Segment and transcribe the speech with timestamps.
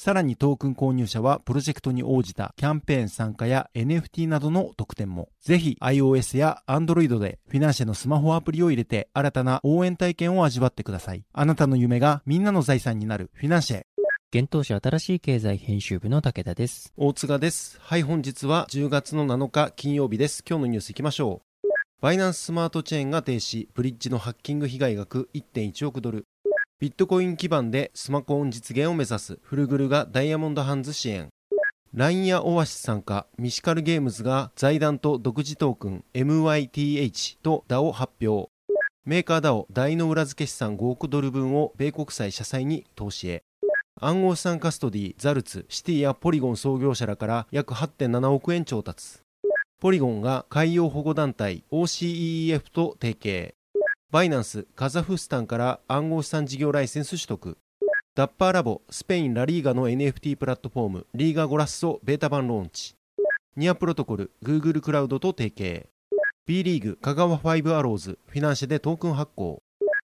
[0.00, 5.28] さらにトークン購入者はプロジェクトに応じたキャンペーン参加や NFT などの特典も。
[5.40, 11.24] ぜひ iOS や Android でフィナンシェのスマホアプリを入れて新たな応援体験を味わってください。
[11.32, 13.82] あなたの夢がみんなの財産になるフィナンシェ。
[14.32, 16.92] 現当社新しい経済編集部の武田です。
[16.96, 17.80] 大塚です。
[17.80, 20.44] はい、本日は10月の7日金曜日です。
[20.48, 21.68] 今日のニュースいきましょう。
[22.00, 26.24] バイナンススマートチェーンが停止、ブリッジのハッキング被害額1.1億ドル。
[26.80, 31.28] ビットコイン基盤でスマコーン実現を目指すフルグルがダイヤモンドハンズ支援。
[31.92, 38.48] LINE やオアシス参加、ミシカルゲームズが財団と独自トークン MYTH と DAO 発表。
[39.04, 43.42] メーカー DAO 大の裏付け資産5億ドル分を米国債社債に投資へ。
[44.00, 49.18] 暗号資産カストディ、ザルツ、シティやポリゴン創業者らから約8.7億円調達。
[49.80, 53.57] ポリゴンが海洋保護団体 OCEF と提携。
[54.10, 57.58] バイナンス、カザフスタンから暗号資産事業ライセンス取得。
[58.14, 62.94] ダッパーラボ、スペイン・ラリーガの NFT プラットフォーム、リーガゴラッソベータ版ローンチ。
[63.54, 65.90] ニアプロトコル、Google クラウドと提携。
[66.46, 69.62] B リーグ、香川ファイブアローズ、フィナンシェでトークン発行。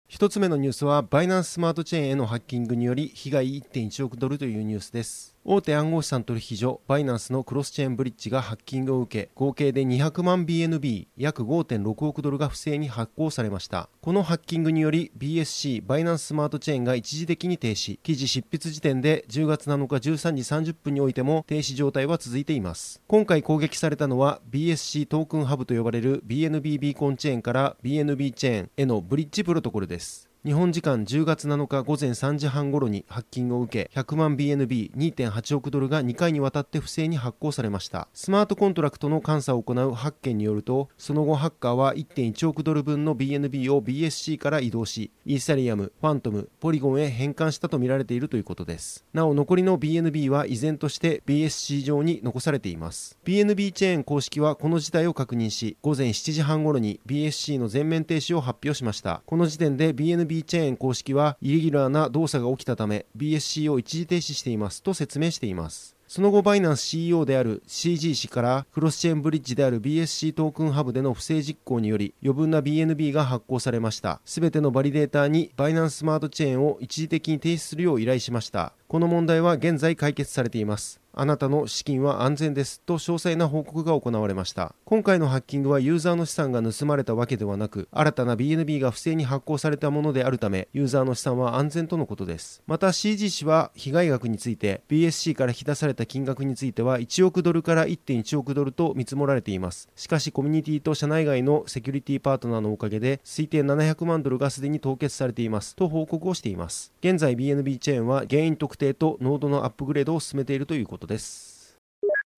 [0.06, 5.34] 一つ目のニュースは、バイナンススマートチェーンへのハッキングにより、被害1.1億ドルというニュースです。
[5.44, 13.88] 大手暗号資産取引所、バイナンスのクロスチェーンブリッジがハッキングを受け、合計で200万 BNB、約5.6億ドルが不正に発行されました。
[14.02, 23.00] このハッキングにより、BSC、バイナンススマートチェーンが一時的に停止、記事執筆時点で10月7日13時30分においても停止状態は続いています。
[23.06, 30.27] 今回攻撃されたのは、BSC トークンハブと呼ばれる BNB ビーコンチェーンから BNB チェーンへのブリッジプロトコルです。
[30.44, 38.06] 日本時間10月7日午前3時半頃にハッキングを受け100万 BNB2.8 億ドルが2回にわたって不正に発行されました。
[38.14, 49.04] スマートコントラクトの監査を行うハッケンによるとその後ハッカーは1.1億ドル分の BNB を BSC から移動しイーサリアムファントムポリゴンへ変換したとみられているということです。
[49.12, 53.18] なお残りの BNB は依然として BSC 上に残されています。
[53.24, 59.22] BNB チェーン公式はこの事態を確認し午前7時半頃に BSC の全面停止を発表しました。
[59.26, 65.98] この時点で BNB b チェーン公式はイレギュラーな動作が起きたため BSC を一時停止していますと説明しています。
[66.08, 74.22] その後バイナンス CEO である CG 氏からクロスチェーンブリッジである BSC トークンハブでの不正実行により余分な BNB が発行されました。
[74.24, 78.72] すべてのバリデーターにバイナンススマートチェーンを一時的に停止するよう依頼しました。
[78.88, 80.98] この問題は現在解決されています。
[81.20, 84.72] あなたの資金は安全ですと詳細な報告が行われました。
[84.84, 92.62] 今回のハッキングはユーザーの資産が盗まれたわけではなく新たな BNB が不正に発行されたものであるためユーザーの資産は安全とのことです。
[92.68, 99.88] また CG 氏は被害額について BSC から引き出された金額については1億ドルから1.1億ドルと見積もられています。
[99.96, 106.92] しかしコミュニティと社内外のセキュリティパートナーのおかげで推定700万ドルがすでに凍結されていますと報告をしています。
[107.00, 111.07] 現在 BNB チェーンは原因特定とノードのアップグレードを進めているということです。
[111.08, 111.48] です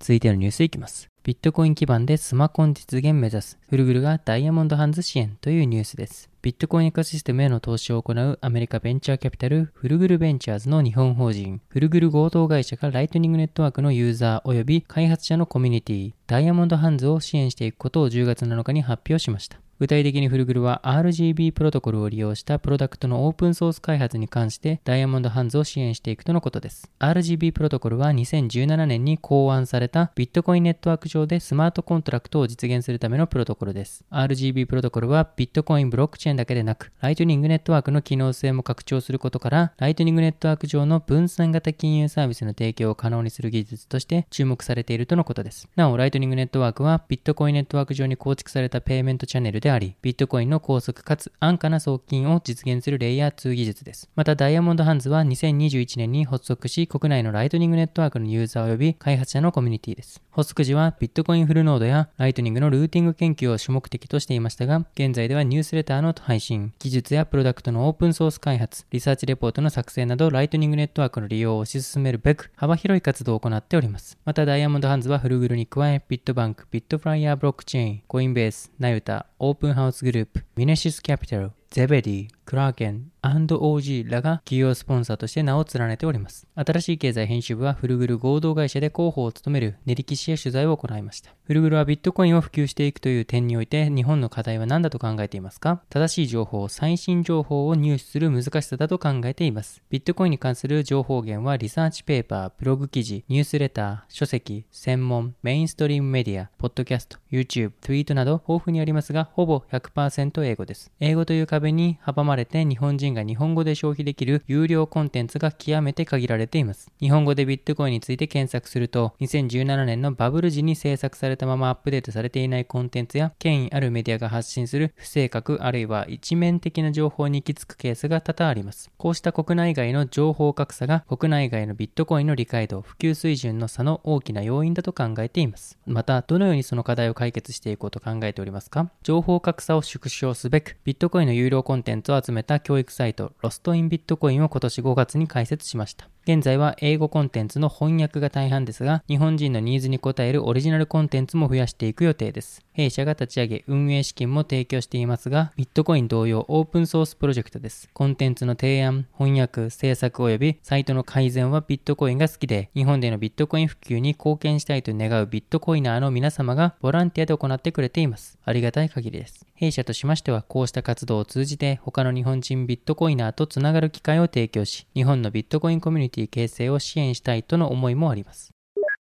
[0.01, 1.09] 続いてのニュースいきます。
[1.23, 3.59] ビットコイン基盤でスマコン実現目指す。
[3.69, 6.31] フルグルがダイヤモンドハンズ支援というニュースです。
[6.41, 19.61] ビットコインエコシステムへの投資を行うアメリカベンチャーキャピタルフルグルベンチャーズの日本法人フルグル合同会社がライトニングネットワークのユーザー及び開発者のコミュニティダイヤモンドハンズを支援していくことを10月7日に発表しました。
[19.81, 26.91] 具体的にフルグルは RGB プロトコルを利用したプロダクトのオープンソース開発に関してダイヤモンドハンズを支援していくとのことです。
[26.99, 34.05] RGB プロトコルは2017年に考案されたビットコインネットワーク上でスマートコントラクトを実現するためのプロトコルです。
[34.11, 45.71] RGB プロトコルはビットコインブロックチェーンだけでなく、ライトニングネットワークの機能性も拡張することから、ライトニングネットワーク上の分散型金融サービスの提供を可能にする技術として注目されているとのことです。
[45.75, 54.11] なお、ライトニングネットワークはビットコインネットワーク上に構築されたペイメントチャンネルでであり、ビットコインの高速かつ安価な送金を実現するレイヤー2技術です。
[54.17, 60.21] また、ダイヤモンドハンズは2021年に発足し、国内のライトニングネットワークのユーザー及び開発者のコミュニティです。
[60.33, 74.19] 発足時は、ビットコインフルノードやライトニングのルーティング研究を主目的としていましたが、現在ではニュースレターの配信、技術やプロダクトのオープンソース開発、リサーチレポートの作成など、ライトニングネットワークの利用を推し進めるべく、幅広い活動を行っております。
[74.25, 86.47] また、ダイヤモンドハンズはフルグルに加え、ビットバンク、ビットフライヤーブロックチェーン、コインベース、ナユタ、オープンープンハウスグループ、ミネシスキャピタル、ゼベディ、クラーケン、&OG らが企業スポンサーとして名を連ねております。
[86.55, 91.31] 新しい経済編集部はフルグル合同会社で広報を務める練り氏へ取材を行いました。
[91.45, 95.81] フルグルはビットコインを普及していくという点において日本の課題は何だと考えていますか？
[95.91, 99.83] 正しい情報、最新情報を入手する難しさだと考えています。
[99.91, 110.91] ビットコインに関する情報源はリサーチペーパー、ブログ記事、ニュースレター、書籍、専門、メインストリームメディア、ポッドキャスト、YouTube、ツイートなど豊富にありますが、ほぼ100%英語です。
[111.01, 116.91] 英語という壁に阻まれて日本人が日本語で消費できる有料コンテンツが極めて限られています。
[117.01, 128.91] 日本語でビットコインについて検索すると、2017年のバブル時に制作されたままアップデートされていないコンテンツや、権威あるメディアが発信する不正確あるいは一面的な情報に行き着くケースが多々あります。
[128.97, 135.79] こうした国内外の情報格差が国内外のビットコインの理解度、普及水準の差の大きな要因だと考えています。
[135.87, 138.91] また、どのようにその課題を解決していこうと考えておりますか？
[139.03, 146.11] 情報格差を縮小すべく、ビットコインの有料コンテンツを集めた教育サイト、ロストインビットコインを今年5月に開設しました。
[146.33, 152.65] 現在は英語コンテンツの翻訳が大半ですが、日本人のニーズに応えるオリジナルコンテンツも増やしていく予定です。
[152.73, 157.91] 弊社が立ち上げ、運営資金も提供していますが、ビットコイン同様オープンソースプロジェクトです。
[157.93, 168.39] コンテンツの提案、翻訳、制作及びサイトの改善はビットコインが好きで、日本でのビットコイン普及に貢献したいと願うビットコイナーの皆様がボランティアで行ってくれています。
[168.45, 169.45] ありがたい限りです。
[169.57, 178.53] 弊社としましては、こうした活動を通じて、他の日本人ビットコイナーとつながる機会を提供し、日本のビットコインコミュニティ形成を支援したいとの思いもあります。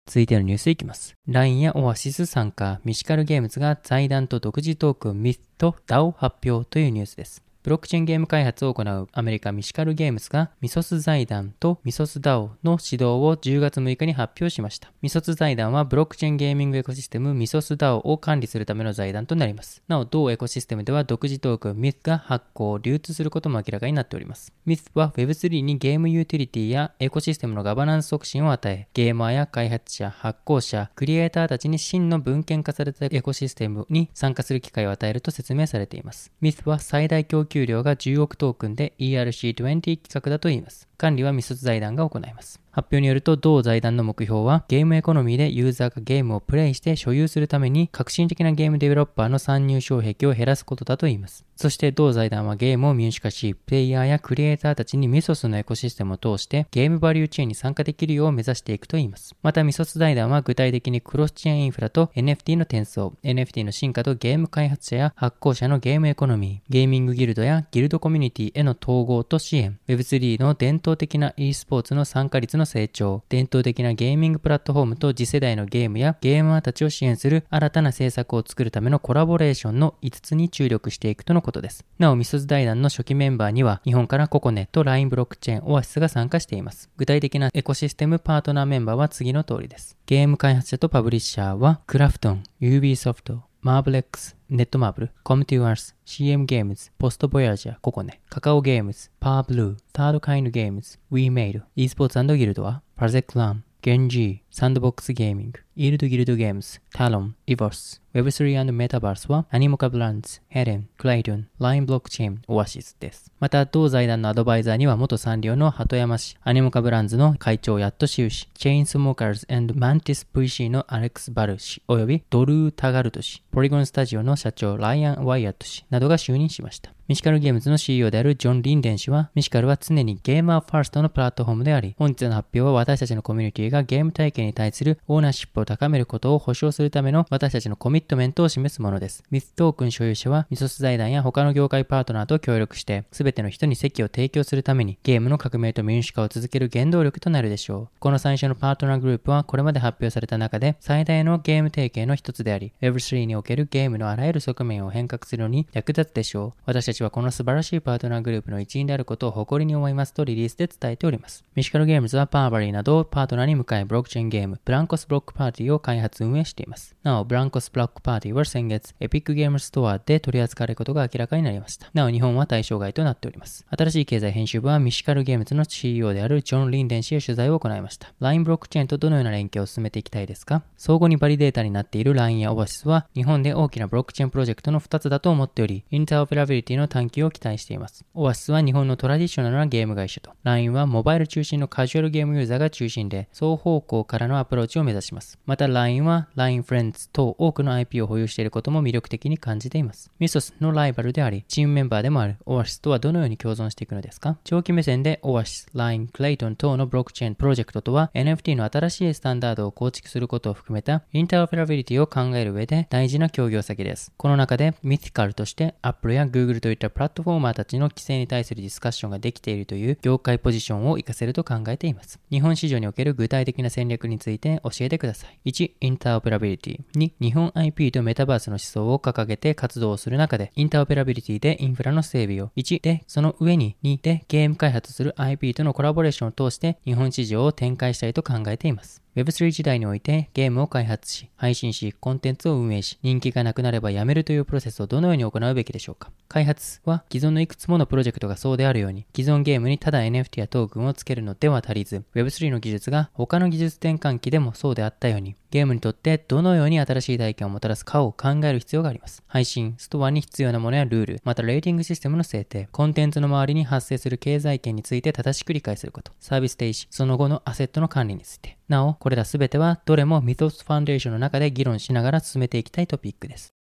[0.08, 1.16] 続いてのニュースいきます。
[1.28, 7.45] LINE やオアシス参加、ミシカルゲームズが財団と独自トークンミスと DAO 発表というニュースです。
[7.66, 14.92] ブロックチェーンゲーム開発を行うアメリカミシカルゲームズがミソス財団とミソス DAO の指導を10月6日に発表しました。
[15.02, 19.82] ミソス財団はブロックチェーンゲーミングエコシステムミソス DAO を管理するための財団となります。
[19.88, 24.54] なお、同エコシステムでは独自トークン MIT が発行、流通することも明らかになっております。
[24.68, 36.32] MITH は Web3 にゲームユーティリティやエコシステムのガバナンス促進を与え、ゲーマーや開発者、発行者、クリエイターたちに真の文献化されたエコシステムに参加する機会を与えると説明されています。
[36.44, 40.90] MIT は最大供給給料が10億トークンで ERC20 企画だといいます。
[40.98, 42.65] 管理はミス財団が行います。
[42.76, 51.46] 発表によると、同財団の目標は、ゲームエコノミーでユーザーがゲームをプレイして所有するために、革新的なゲームデベロッパーの参入障壁を減らすことだといいます。
[51.56, 59.38] そして、同財団はゲームを民主化し、プレイヤーやクリエイターたちにミソスのエコシステムを通して、ゲームバリューチェーンに参加できるよう目指していくといいます。
[59.42, 81.86] また、ミソス財団は具体的にクロスチェーンインフラと NFT の転送、NFT の進化とゲーム開発者や発行者のゲームエコノミー、ゲーミングギルドやギルドコミュニティへの統合と支援、Web3 の伝統的な e スポーツの参加率のの成長、伝統的なゲーミングプラットフォームと次世代のゲームやゲーマーたちを支援する新たな政策を作るためのコラボレーションの5つに注力していくとのことです。
[82.00, 86.90] なお、ミソス財団の初期メンバーには、日本からココネット、LINE ブロックチェーン、オアシスが参加しています。
[86.98, 89.96] 具体的なエコシステムパートナーメンバーは次の通りです。
[90.08, 113.30] ゲーム開発者とパブリッシャーは、クラフトン、 UBI ソフト、マーブレックス、ネットマーブル、コムティワース、CM ゲームズ、ポストボヤージャー、ココネ、カカオゲームズ、パーブルー、タードカインドゲームズ、ウィーメイル、e スポーツギルドは、フェイズクラン、ゲンジー、サンドボックスゲーミング、イールドギルドゲームズ、タロン、イボス、Web3& メタバースは、アニモカブランズ、ヘレン、クレイトン、ラインブロックチェーン、オアシスです。
[113.42, 126.96] また、同財団のアドバイザーには、元サンリオの鳩山氏、アニモカブランズの会長ヤットシウ氏、チェインスモーカーズマンティス VC のアレックス・バル氏、およびドルー・タガルト氏、ポリゴンスタジオの社長ライアン・ワイアット氏などが就任しました。
[127.08, 139.24] ミシカルゲームズの CEO であるジョン・リンデン氏は、ミシカルは常にゲーマーファーストのプラットフォームであり、本日の発表は私たちのコミュニティがゲーム体験に対するオーナーシップを高めることを保証するための私たちのコミットメントを示すものです。
[139.32, 148.00] ミストークン所有者は、ミソス財団や他の業界パートナーと協力して、すべての人に席を提供するために、ゲームの革命と民主化を続ける原動力となるでしょう。
[148.00, 156.62] この最初のパートナーグループは、これまで発表された中で、最大のゲーム提携の一つであり、Web3 におけるゲームのあらゆる側面を変革するのに役立つでしょう。
[156.66, 161.44] 私たちはこの素晴らしいパートナーグループの一員であることを誇りに思いますとリリースで伝えております。
[161.56, 166.96] ミシカルゲームズはパーバリーなどをパートナーに迎え、ブロックチェーンゲーム、ブランコスブロックパーティティを開発運営しています。
[167.02, 171.90] なお、ブランコスブラックパーティーは先月、エピックゲームストアで取り扱われることが明らかになりました。
[171.94, 173.66] なお、日本は対象外となっております。
[173.70, 178.14] 新しい経済編集部はミシカルゲームズの CEO であるジョン・リンデン氏へ取材を行いました。
[178.20, 180.64] LINE ブロックチェーンとどのような連携を進めていきたいですか？
[180.78, 188.06] 相互にバリデータになっている LINE や Oasis は日本で大きなブロックチェーンプロジェクトの2つだと思っており、インターオペラビリティの探求を期待しています。
[188.16, 195.40] Oasis は日本のトラディショナルなゲーム会社と、LINE はモバイル中心のカジュアルゲームユーザーが中心で、双方向からのアプローチを目指します。
[195.46, 200.12] また LINE は LINE Friends 等多くの IP を保有していることも魅力的に感じています。
[200.20, 204.38] ミソスのライバルであり、チームメンバーでもある Oasis とはどのように共存していくのですか？
[204.44, 214.12] 長期目線で Oasis、LINE、 Klaytn 等のブロックチェーンプロジェクトとは NFT の新しいスタンダードを構築することを含めたインターオペラビリティを考える上で大事な協業先です。
[214.18, 222.20] この中でミティカルとして Apple や Google といったプラットフォーマーたちの規制に対するディスカッションができているという業界ポジションを活かせると考えています。
[222.32, 225.35] 日本市場における具体的な戦略について教えてください。
[225.46, 226.80] 1、インターオペラビリティ。
[226.96, 239.05] 2、日本 IP とメタバースの思想を掲げて活動をする中で、インターオペラビリティでインフラの整備を、1で、その上に2でゲーム開発する IP とのコラボレーションを通して日本市場を展開したいと考えています。
[239.16, 259.24] Web3 時代においてゲームを開発し、配信し、コンテンツを運営し、人気がなくなればやめるというプロセスをどのように行うべきでしょうか開発は既存のいくつものプロジェクトがそうであるように、既存ゲームにただ NFT やトークンをつけるのでは足りず、Web3 の技術が他の技術転換期でもそうであったように、ゲームにとってどのように新しい体験をもたらすかを考える必要があります。
[259.28, 268.58] 配信、ストアに必要なものやルール、またレーティングシステムの制定、コンテンツの周りに発生する経済圏について正しく理解すること、サービス停止、その後のアセットの管理について。
[268.68, 273.55] なお、これらすべてはどれもミトスファンデーションの中で議論しながら進めていきたいトピックです。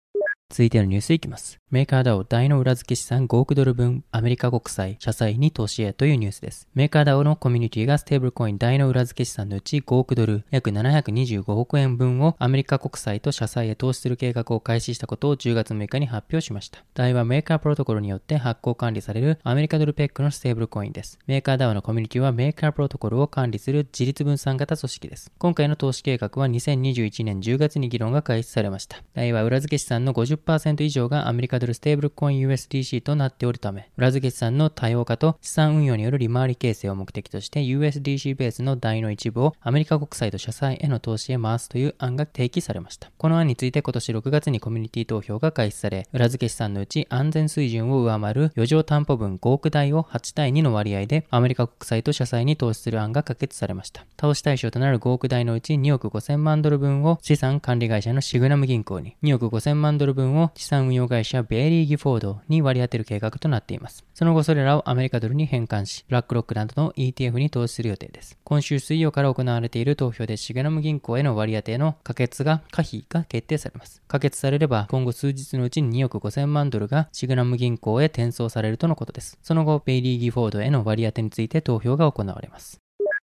[0.49, 1.59] 続いてのニュースいきます。
[1.71, 6.69] メーカー DAO DAI の裏付け資産5億ドル分アメリカ国債社債に投資へというニュースです。
[6.75, 16.85] メーカー DAO のコミュニティがステーブルコイン DAI の裏付け資産のうち5億ドル約725億円分をアメリカ国債と社債へ投資する計画を開始したことを10月6日に発表しました。
[16.93, 21.19] DAI はメーカープロトコルによって発行管理されるアメリカドルペッグのステーブルコインです。
[21.25, 25.31] メーカー DAO のコミュニティはメーカープロトコルを管理する自律分散型組織です。
[25.37, 29.03] 今回の投資計画は2021年10月に議論が開始されました。
[29.15, 30.34] DAI は裏付け資産の50%
[30.79, 43.11] 以上がアメリカドルステーブルコイン USDC となっておるため、裏付け資産の多様化と資産運用による利回り形成を目的として USDC ベースの代の一部をアメリカ国債と社債への投資へ回すという案が提起されました。
[43.17, 54.05] この案について今年6月にコミュニティ投票が開始され、裏付け資産のうち安全水準を上回る余剰担保分5億台を8対2の割合でアメリカ国債と社債に投資する案が可決されました。
[54.17, 64.05] 投資対象となる5億台のうち2億5000万ドル分を資産管理会社のシグナム銀行に、2億5000万ドル分を資産運用会社ベイリー・ギフォードに割り当てる計画となっています。
[64.13, 68.37] その後それらをアメリカドルに変換し、ブラックロックなどの ETF に投資する予定です。
[68.43, 74.01] 今週水曜から行われている投票でシグナム銀行への割り当ての可決が、可否が決定されます。
[74.07, 79.37] 可決されれば、今後数日のうちに2億5000万ドルがシグナム銀行へ転送されるとのことです。
[79.41, 82.84] その後、ベイリー・ギフォードへの割り当てについて投票が行われます。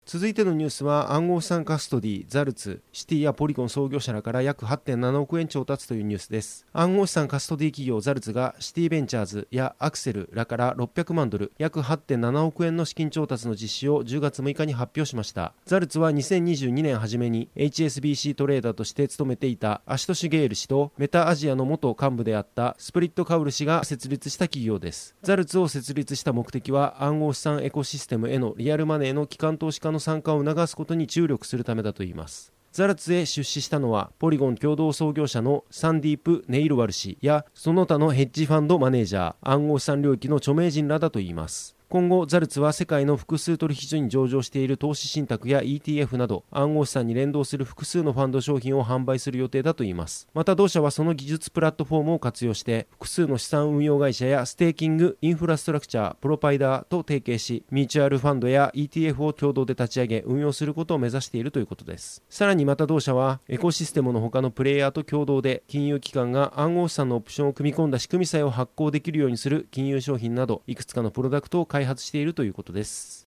[0.06, 6.66] 続いてのニュースは暗号資産カストディ、ザルツ、シティやポリゴン創業者らから約8.7億円調達というニュースです。
[6.74, 15.54] 暗号資産カストディ企業ザルツがシティベンチャーズやアクセルらから600万ドル、約8.7億円の資金調達の実施を10月6日に発表しました。
[15.66, 25.16] ザルツは2022年初めに HSBC トレーダーとして勤めていたアシトシゲール氏とメタアジアの元幹部であったスプリットカウル氏が設立した企業です。
[25.24, 32.52] ザルツを設立した目的は暗号資産エコシステムへのリアルマネーの機関投資家の参加を促すことに注力するためだといいます。
[32.74, 41.76] ザルツへ出資したのはポリゴン共同創業者のサンディープ・ネイルワル氏やその他のヘッジファンドマネージャー暗号資産領域の著名人らだといいます。
[41.94, 50.28] 今後、ザルツは世界の複数取引所に上場している投資信託や ETF など暗号資産に連動する複数のファンド商品を販売する予定だといいます。
[50.34, 62.24] また同社はその技術プラットフォームを活用して複数の資産運用会社やステーキング、インフラストラクチャー、プロバイダーと提携し、ミューチュアルファンドや ETF を共同で立ち上げ運用することを目指しているということです。
[62.28, 73.28] さらにまた同社はエコシステムの他のプレイヤーと共同で金融機関が暗号資産のオプションを組み込んだ仕組みさえを発行できるようにする金融商品などいくつかのプロダクトを開発開発しているということです。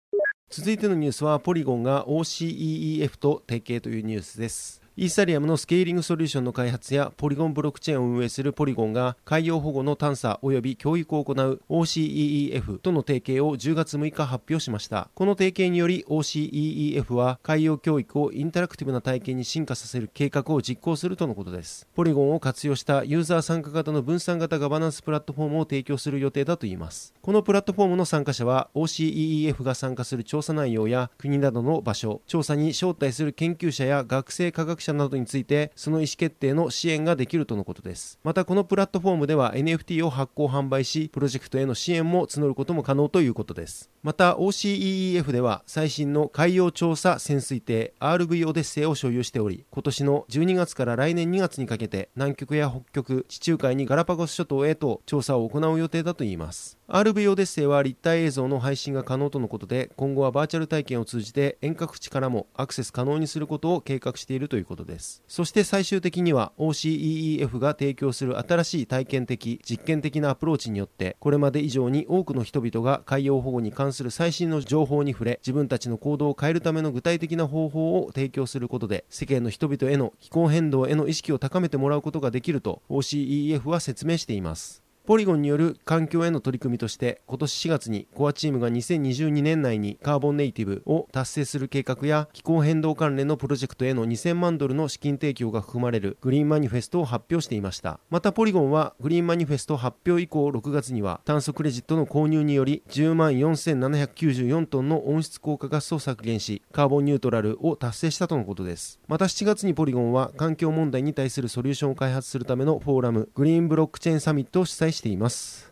[0.50, 4.79] 続いてのニュースはポリゴンが OCEEF と提携というニュースです。
[5.00, 15.08] イーサリアムのスケーリングソリューションの開発やポリゴンブロックチェーンを運営するポリゴンが海洋保護の探査及び教育を行う OCEEF との提携を10月6日発表しました。
[15.14, 21.88] この提携により OCEEF は海洋教育をインタラクティブな体験に進化させる計画を実行するとのことです。
[21.94, 27.14] ポリゴンを活用したユーザー参加型の分散型ガバナンスプラットフォームを提供する予定だといいます。
[27.22, 38.18] このプラットフォームの参加者は OCEEF が参加する調査内容や国などの場所調査に招待する研究者や学生科学者者などについてその意思決定の支援ができるとのことです。
[38.22, 43.90] またこのプラットフォームでは NFT を発行販売しプロジェクトへの支援も募ることも可能ということです。
[44.02, 56.78] また OCEEF では最新の海洋調査潜水艇 RV オデッセイを所有しており今年の12月から来年2月にかけて南極や北極地中海にガラパゴス諸島へと調査を行う予定だといいます。
[56.88, 64.69] RV オデッセイは立体映像の配信が可能とのことで今後はバーチャル体験を通じて遠隔地からもアクセス可能にすることを計画しているということです。
[64.70, 65.22] ことです。
[65.26, 84.89] そして最終的には OCEEF が提供する新しい体験的実験的なアプローチによってこれまで以上に多くの人々が海洋保護に関する最新の情報に触れ自分たちの行動を変えるための具体的な方法を提供することで世間の人々への気候変動への意識を高めてもらうことができると OCEEF は説明しています。
[85.10, 97.98] ポリゴンによる環境への取り組みとして今年4月にコアチームが2022年内にカーボンネイティブを達成する計画や気候変動関連のプロジェクトへの2000万ドルの資金提供が含まれるグリーンマニフェストを発表していました。
[98.08, 109.00] またポリゴンはグリーンマニフェスト発表以降6月には炭素クレジットの購入により10万4794トンの温室効果ガスを削減しカーボンニュートラルを達成したとのことです。
[109.08, 115.70] また7月にポリゴンは環境問題に対するソリューションを開発するためのフォーラムグリーンブロックチェーンサミットを主催しています。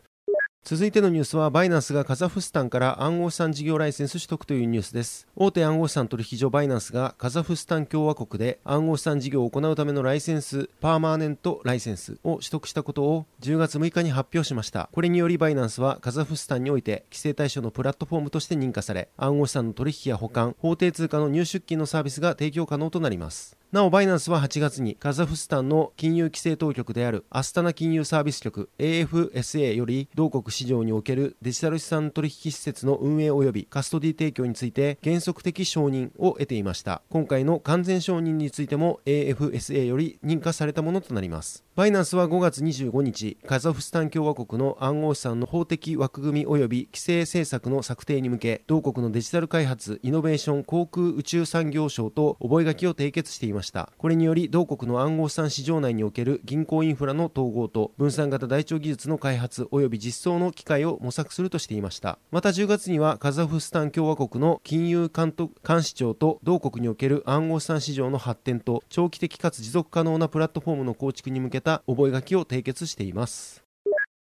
[0.68, 5.26] 続いてのニュースはバイナンスがカザフスタンから暗号資産事業ライセンス取得というニュースです。
[5.34, 14.90] 大手暗号資産取引所バイナンスがカザフスタン共和国で暗号資産事業を行うためのライセンスパーマネントライセンスを取得したことを10月6日に発表しました。
[14.92, 23.56] これによりバイナンスはカザフスタンにおいて規制対象のプラットフォームとして認可され暗号資産の取引や保管法定通貨の入出金のサービスが提供可能となります。
[23.70, 37.02] なおバイナンスは8月にカザフスタンの金融規制当局であるアスタナ金融サービス局 AFSA より同国市場におけるデジタル資産取引施設の運営及びカストディ提供について原則的承認を得ていました。
[37.10, 41.62] 今回の完全承認についても AFSA より認可されたものとなります。
[41.78, 53.92] バイナンスは5月25日カザフスタン共和国の暗号資産の法的枠組み及び規制政策の策定に向け同国のデジタル開発イノベーション航空宇宙産業省と覚書を締結していました。
[53.96, 62.18] これにより同国の暗号資産市場内における銀行インフラの統合と分散型台帳技術の開発及び実装の機会を模索するとしていました。
[62.32, 73.64] また10月にはカザフスタン共和国の金融監督監視庁と同国における暗号資産市場の発展と長期的かつ持続可能なプラットフォームの構築に向けた覚書を締結しています。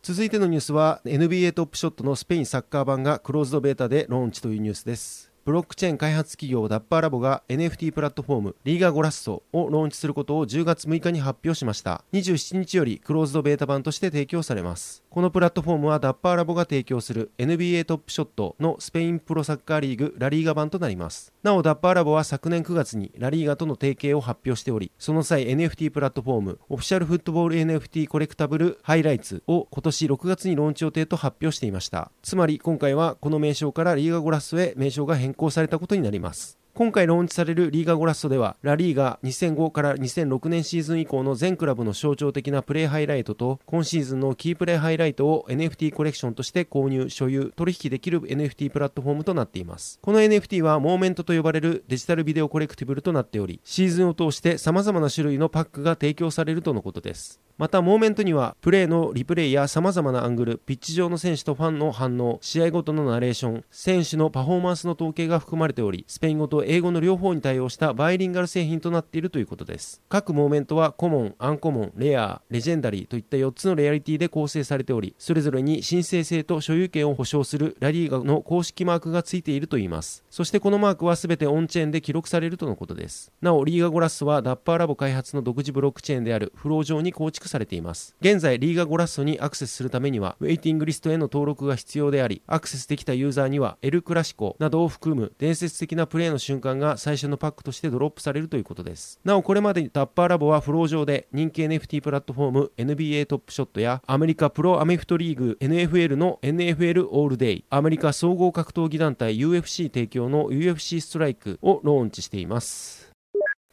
[0.04, 5.32] 続いてのニュースは NBA トップショットのスペインサッカー版がクローズドベータでローンチというニュースです。
[5.48, 12.04] ブロックチェーン開発企業ダッパーラボが NFT プラットフォームリーガゴラッソをローンチすることを10月6日に発表しました。
[12.12, 15.06] 27日よりクローズドベータ版として提供されます。
[15.18, 21.34] このプラットフォームはダッパーラボが提供する NBA トップショットのスペインプロサッカーリーグラリーガ版となります。
[21.42, 32.12] なおダッパーラボは昨年9月にラリーガとの提携を発表しておりその際 NFT プラットフォームオフィシャルフットボール NFT コレクタブルハイライツを今年6月にローンチ予定と発表していました。
[32.22, 36.60] つまり今回はこの名称からリーガゴラッソへ名称が変更されたことになります。
[36.78, 49.98] 今回ローンチされるリーガゴラストでは、ラリーガ2005から2006年シーズン以降の全クラブの象徴的なプレーハイライトと、今シーズンのキープレーハイライトを NFT コレクションとして購入、所有、取引できる NFT プラットフォームとなっています。
[50.04, 57.42] この NFT はモーメントと呼ばれるデジタルビデオコレクティブルとなっており、シーズンを通して様々な種類のパックが提供されるとのことです。
[57.58, 70.02] また、モーメントには、プレーのリプレイや様々なアングル、ピッチ上の選手とファンの反応、試合ごとのナレーション、選手のパフォーマンスの統計が含まれており、スペイン語と英語の両方に対応したバイリンガル製品となっているということです。
[70.10, 80.26] 各モーメントはコモン、アンコモン、レア、レジェンダリーといった4つのレアリティで構成されており、それぞれに真正性と所有権を保証するラリーガの公式マークがついているといいます。
[80.30, 83.32] そしてこのマークは全てオンチェーンで記録されるとのことです。
[83.42, 88.16] なお、リーガゴラッソはダッパーラボ開発の独自ブロックチェーンであるフロー上に構築されています。
[88.20, 99.20] 現在リーガゴラッソにアクセスするためにはウェイティングリストへの登録が必要でありアクセスできたユーザーにはエルクラシコなどを含む伝説的なプレーの瞬間が最初のパックとしてドロップされるということです。
[99.24, 113.07] なおこれまでにダッパーラボはフロー上で人気 NFT プラットフォーム NBA トップショットやアメリカプロアメフトリーグ NFL の NFL オールデイアメリカ総合格闘技団体 UFC 提供の UFC ストライクをローンチしています。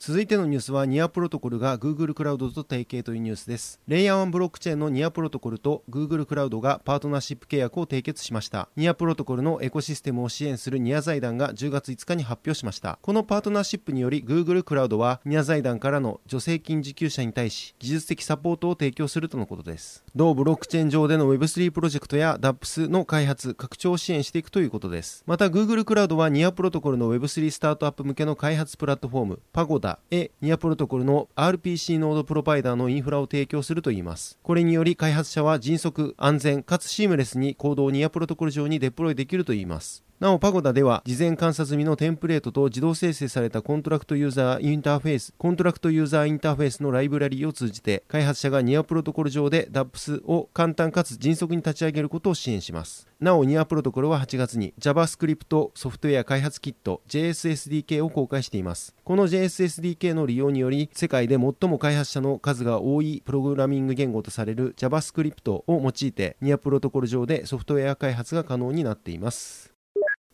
[0.07, 3.81] 続いてのニュースはニアプロトコルが Google クラウドと提携というニュースです。
[3.89, 8.69] レイヤー1ブロックチェーンのニアプロトコルと Google クラウドがパートナーシップ契約を締結しました。
[8.77, 12.99] ニアプロトコルのエコシステムを支援するニア財団が10月5日に発表しました。
[13.01, 20.05] このパートナーシップにより Google クラウドはニア財団からの助成金受給者に対し技術的サポートを提供するとのことです。
[20.15, 25.25] 同ブロックチェーン上での Web3 プロジェクトや DApps の開発拡張を支援していくということです。
[25.27, 34.39] また Google クラウドはニアプロトコルの Web3 スタートアップ向けの開発プラットフォームパゴダへニアプロトコルの RPC ノードプロバイダーのインフラを提供するといいます。
[34.43, 40.03] これにより開発者は迅速、安全、かつシームレスにコードをニアプロトコル上にデプロイできるといいます。
[40.21, 53.09] なお、パゴダでは、事前監査済みのテンプレートと自動生成されたコントラクトユーザーインターフェース、コントラクトユーザーインターフェースのライブラリーを通じて、開発者がニアプロトコル上で DApps を簡単かつ迅速に立ち上げることを支援します。
[53.19, 58.95] なお、ニアプロトコルは8月に JavaScript ソフトウェア開発キット JSSDK を公開しています。
[59.03, 69.74] この JSSDK の利用により、世界で最も開発者の数が多いプログラミング言語とされる JavaScript を用いて、ニアプロトコル上でソフトウェア開発が可能になっています。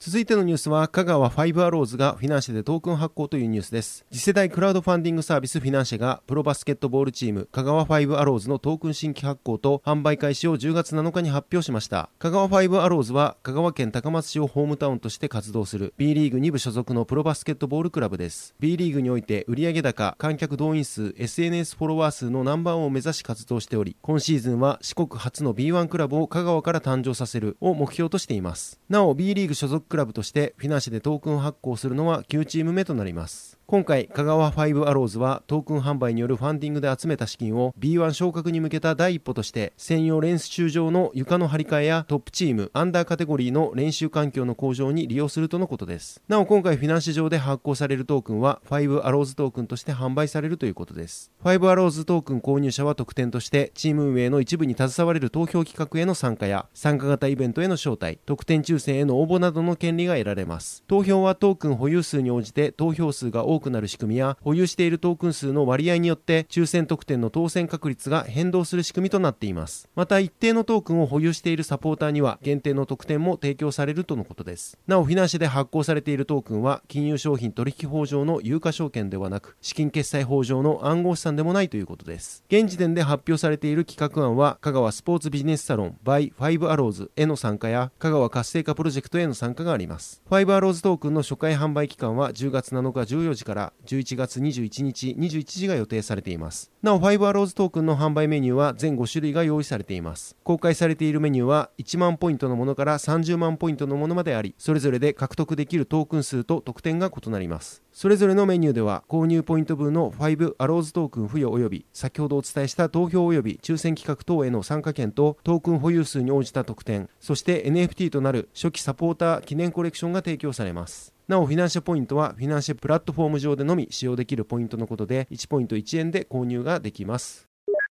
[0.02, 4.06] 続いてのニュースは、香川ファイブアローズがフィナンシェでトークン発行というニュースです。
[4.10, 12.08] 次世代クラウドファンディングサービスフィナンシェが、プロバスケットボールチーム、香川ファイブアローズのトークン新規発行と販売開始を10月7日に発表しました。
[12.18, 18.54] 香川ファイブアローズは、香川県高松市をホームタウンとして活動する B リーグ2部所属のプロバスケットボールクラブです。
[18.58, 28.80] B リーグにおいて売上高、観客動員数、SNS フォロワー数のナンバーを目指し活動しており、今シーズンは四国初の B1 クラブを香川から誕生させるを目標としています。
[28.88, 33.59] なお、B リーグ所属クラブとしてフィナンシェでトークン発行するのは9チーム目となります。
[33.70, 46.20] 今回香川ファイブアローズはトークン販売によるファンディングで集めた資金を B1 昇格に向けた第一歩として専用練習場の床の張り替えやトップチームアンダーカテゴリーの練習環境の向上に利用するとのことです。
[46.26, 51.30] なお今回フィナンシェ上で発行されるトークンは5アローズトークンとして販売されるということです。
[51.44, 60.82] 5アローズトークン購入者は特典としてチーム運営の一部に携われる投票企画への参加や参加型イベントへの招待特典抽選への応募などの権利が得られます。
[60.88, 69.88] 投票はトークン保有数に応じて投票数が多くなる仕組みや保有しているトークン数の割合によって抽選特典の当選確率が変動する仕組みとなっています。
[69.94, 74.78] また一定のトークンを保有しているサポーターには限定の特典も提供されるとのことです。
[74.86, 82.44] なおフィナンシェで発行されているトークンは金融商品取引法上の有価証券ではなく資金決済法上の暗号資産でもないということです。
[82.48, 90.22] 現時点で発表されている企画案は香川スポーツビジネスサロン by 5アローズへの参加や香川活性化プロジェクトへの参加があります。
[90.30, 96.70] 5アローズトークンの初回販売期間は10月7日14時から11月21日21時が予定されています。
[96.82, 100.36] なお5アローズトークンの販売メニューは全5種類が用意されています。
[100.44, 107.82] 公開されているメニューは1万ポイントのものから30万ポイントのものまでありそれぞれで獲得できるトークン数と得点が異なります。
[107.92, 121.12] それぞれのメニューでは購入ポイント分の5アローズトークン付与及び先ほどお伝えした投票及び抽選企画等への参加権とトークン保有数に応じた特典そして NFT となる初期サポーター記念コレクションが提供されます。
[121.30, 127.46] なお、フィナンシェポイントはフィナンシェプラットフォーム上でのみ使用できるポイントのことで、1ポイント1円で購入ができます。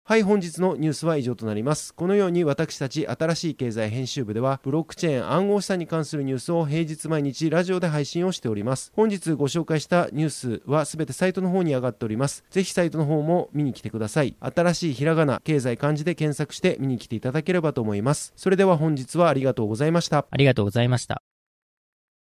[0.05, 1.93] はい、本日のニュースは以上となります。
[1.95, 8.91] このように私たち新しい経済編集部では、ブロックチェーン暗号資産に関するニュースを平日毎日ラジオで配信をしております。
[8.95, 12.43] 本日ご紹介したニュースはすべてサイトの方に上がっております。
[12.51, 14.35] ぜひサイトの方も見に来てください。
[14.41, 18.33] 新しいひらがな、経済漢字で検索して見に来ていただければと思います。
[18.35, 20.27] それでは本日はありがとうございました。
[20.29, 21.22] ありがとうございました。